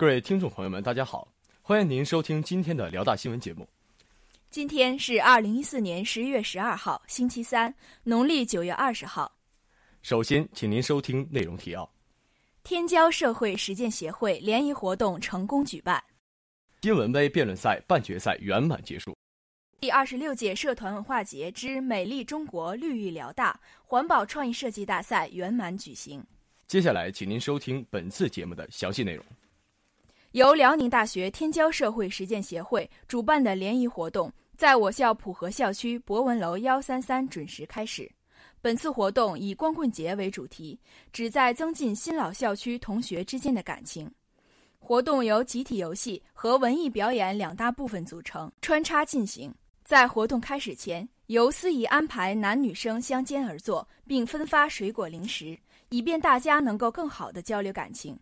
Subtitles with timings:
[0.00, 1.28] 各位听众朋友们，大家好，
[1.60, 3.68] 欢迎您收听今天的辽大新闻节目。
[4.48, 9.30] 今天是二零一四年十一月十二号，星期三，农历九月二十号。
[10.00, 11.86] 首先，请您收听内容提要：
[12.64, 16.00] 天骄社会实践协会联谊活动成功举办；
[16.80, 19.12] 新闻杯辩论赛半决赛圆满结束；
[19.80, 26.24] 第二十六届社团文化节之美丽中国绿意辽大环保创意设计大赛圆满举行。
[26.66, 29.22] 接下来，请您收听本次节目的详细内容。
[30.32, 38.08] 由辽宁大学天骄社会实践协会主办的联谊活动，在我校普和校区博文楼幺三三准时开始。
[38.60, 40.78] 本次活动以光棍节为主题，
[41.12, 44.08] 旨在增进新老校区同学之间的感情。
[44.78, 49.52] 活动由集体游戏和文艺表演两大部分组成，穿插进行。
[49.84, 55.58] 在活动开始前，由司仪安排男女生相间而坐，并分发水果零食，
[55.88, 58.16] 以便大家能够更好的交流感情。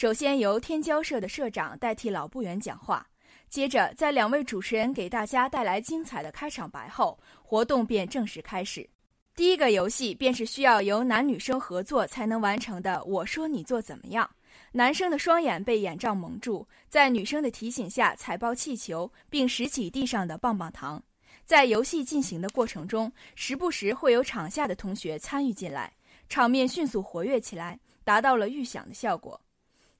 [0.00, 3.06] 首先由天骄社的社长代替老部员讲话，
[3.50, 8.88] 接着在两位主持人给大家带来精彩的开场白后，活动便正式开始。
[9.36, 14.30] 第一个游戏便是需要由男女生合作才能完成的“我说你做怎么样”。
[14.72, 21.02] 男生的双眼被眼罩蒙住，在女生的提醒下踩爆气球，并拾起地上的棒棒糖。
[21.44, 25.92] 在游戏进行的过程中，时不时会有场下的同学参与进来，
[26.26, 29.38] 场面迅速活跃起来，达到了预想的效果。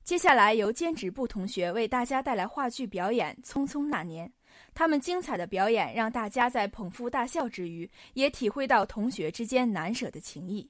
[0.02, 4.26] 接下来由兼职部同学为大家带来话剧表演《匆匆那年》，
[4.74, 10.68] 他们精彩的表演让大家在捧腹大笑之余，也体会到同学之间难舍的情谊。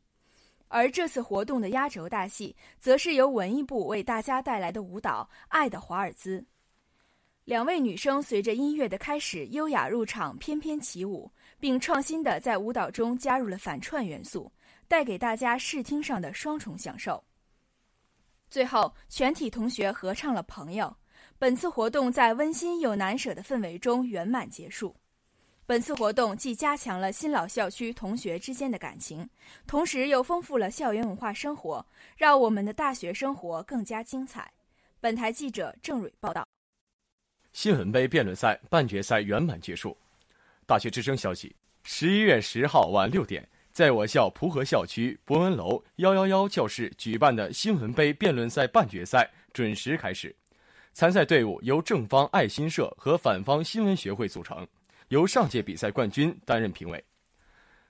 [0.68, 6.40] 而这次活动的压轴大戏，则是由文艺部为大家带来的舞蹈《爱的华尔兹》。
[7.44, 14.52] 两位女生随着音乐的开始，优雅入场，翩翩起舞，并创新的在舞蹈中加入了反串元素，
[14.86, 17.24] 带给大家视听上的双重享受。
[18.50, 20.86] 最后，全体同学合唱了《朋友》。
[21.38, 24.94] 本次活动在温馨又难舍的氛围中圆满结束。
[25.64, 29.28] 本次活动既加强了新老校区同学之间的感情，
[29.68, 34.52] 同时又丰富了校园文化生活，让我们的大学生活更加精彩。
[34.98, 36.44] 本台记者郑蕊报道。
[37.52, 39.96] 新闻杯辩论赛半决赛圆满结束。
[40.66, 43.48] 大学之声消息：十一月十号晚六点。
[43.72, 50.34] 在我校蒲河校区博文楼幺幺幺教室举办的新闻杯辩论赛半决赛准时开始，
[50.92, 54.66] 参赛队伍由正方爱心社和反方新闻学会组成，
[55.08, 57.02] 由上届比赛冠军担任评委。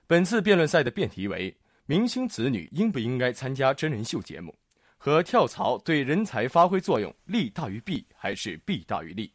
[0.05, 1.55] 本次辩论赛的辩题为
[1.87, 4.55] “明星子女应不应该参加真人秀节目”
[4.99, 9.33] 和“跳槽对人才发挥作用利大于弊还是弊大于利”。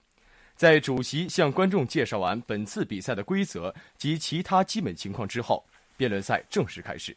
[0.55, 5.67] 在主席向观众介绍完本次比赛的规则及其他基本情况之后。
[5.97, 7.17] 辩论赛正式开始。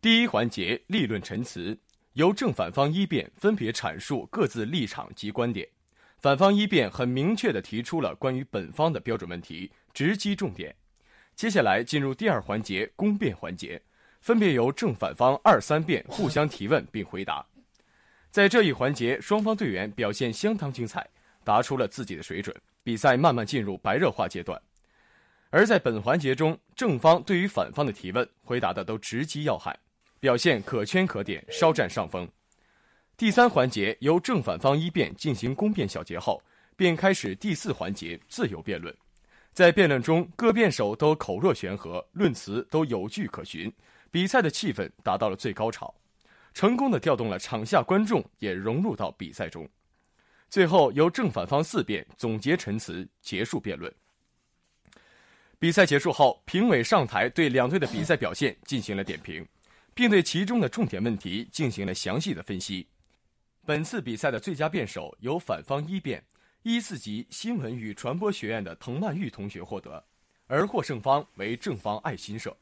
[0.00, 1.76] 第一环节立论陈词，
[2.12, 5.68] 由正反方一辩分别阐述各自立场及观点。
[6.18, 10.74] 反方一辩很明确地提出了关于本方的标准问题，直击重点。
[11.34, 13.80] 接下来进入第二环节公辩环节，
[14.20, 17.44] 分别由正反方二三辩互相提问并回答。
[18.30, 21.06] 在这一环节，双方队员表现相当精彩，
[21.44, 22.54] 答出了自己的水准。
[22.82, 24.60] 比赛慢慢进入白热化阶段。
[25.56, 29.74] 而在本环节中，正方对于反方的提问回答的都直击要害，
[30.20, 32.28] 表现可圈可点，稍占上风。
[33.16, 36.42] 第三环节由正反方一辩进行攻辩小结后，
[36.76, 38.94] 便开始第四环节自由辩论。
[39.54, 43.72] 在辩论中，各辩手都口若悬河，论词都有据可循，
[44.10, 45.94] 比赛的气氛达到了最高潮，
[46.52, 49.66] 成功的调动了场下观众也融入到比赛中。
[50.50, 53.90] 最后由正反方四辩总结陈词，结束辩论。
[55.58, 59.46] 比赛结束后，评委上台对两队的比赛表现进行了点评，
[59.94, 62.86] 并对其中的重点问题进行了详细的分析。
[63.64, 66.22] 本次比赛的最佳辩手由反方一辩
[66.62, 70.04] 一四级新闻与传播学院的滕曼玉同学获得，
[70.46, 72.54] 而获胜方为正方爱心社。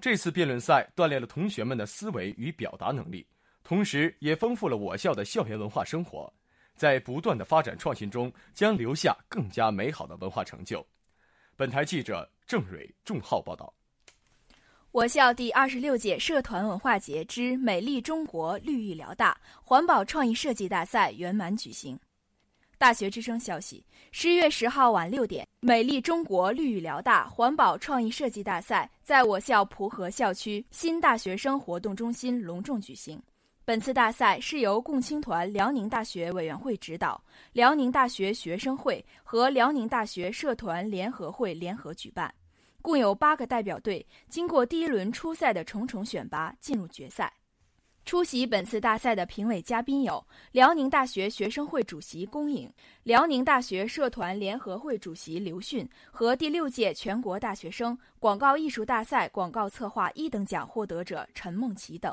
[0.00, 3.26] 这次辩论赛锻炼了同学们的思维与表达能力，
[3.64, 6.32] 同时也丰富了我校的校园文化生活，
[6.76, 10.86] 在不断的发展创新中，将留下更加美好的文化成就。
[11.58, 13.74] 本台记者郑蕊、仲浩报道：
[14.92, 21.98] 我校第二十六届社团文化节之美丽中国绿育辽大环保创意设计大赛圆满举行。
[22.78, 33.20] 大学之声消息：十一月十号晚六点，美丽中国绿育辽大环保创意设计大赛在我校蒲河校区新大学生活动中心隆重举行。
[33.68, 37.22] 本次大赛是由共青团辽宁大学委员会指导，
[37.52, 42.34] 辽宁大学学生会和辽宁大学社团联合会联合举办，
[42.80, 47.30] 共有八个代表队经过第一轮初赛的重重选拔进入决赛。
[48.06, 52.72] 出席本次大赛的评委嘉宾有辽宁大学学生会主席龚颖、
[53.02, 62.10] 辽宁大学社团联合会主席刘迅和第六届全国大学生广告艺术大赛广告策划一等奖获得者陈梦琪等。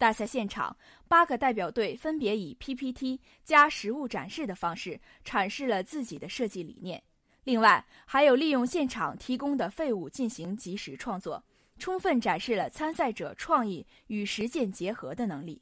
[0.00, 0.74] 大赛现场，
[1.08, 7.02] 八个代表队分别以 PPT 加实物展示的方式阐释了自己的设计理念。
[7.44, 11.44] 另外，还有利用现场提供的废物进行即时创作。
[11.78, 15.60] 充分展示了参赛者创意与实践结合的能力。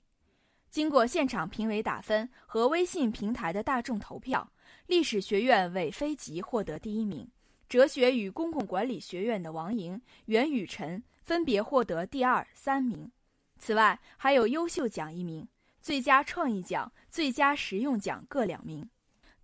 [0.71, 4.49] 经过现场评委打分和微信平台的大众投票，
[4.87, 7.29] 历史学院韦飞吉获得第一名，
[7.69, 13.11] 哲学与公共管理学院的王莹、袁雨辰分别获得第二、三名。
[13.59, 15.47] 此外，还有优秀奖一名，
[15.83, 18.89] 最佳创意奖、最佳实用奖各两名。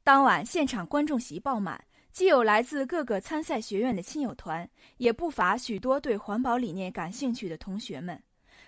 [0.02, 1.84] 当晚现场观众席爆满。
[2.12, 8.22] 既有来自各个参赛学院的亲友团，也不乏许多对环保理念感兴趣的同学们。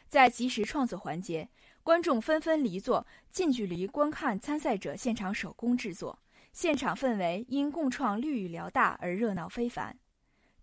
[0.09, 1.49] 在即时创作环节，
[1.85, 6.19] 观众纷纷离座，近距离观看参赛者现场手工制作，
[6.53, 9.97] 现场氛围因共创绿与辽大而热闹非凡。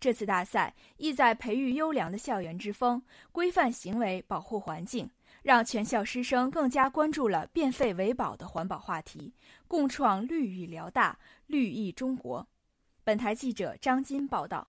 [0.03, 3.01] 这次大赛意在培育优良的校园之风，
[3.31, 5.09] 规范行为，保护环境，
[5.41, 9.33] 让全校师生更加关注了变废为宝的环保话题，
[9.65, 11.17] 共创绿意辽大，
[11.47, 12.45] 绿意中国。
[13.05, 14.67] 本台记者张金报道。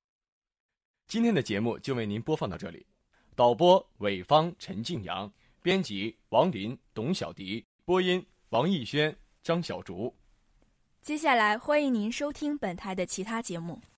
[1.08, 2.86] 今天的节目就为您播放到这里，
[3.34, 5.28] 导播韦芳、陈静阳，
[5.60, 10.14] 编辑王林、董小迪，播音王艺轩、张小竹。
[11.02, 13.80] 接下来欢迎您收听本台的其他节目。